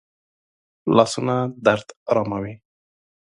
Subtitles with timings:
[0.95, 2.53] لاسونه درد آراموي